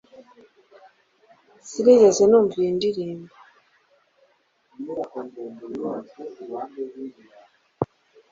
[1.69, 3.33] Sinigeze numva iyi ndirimbo.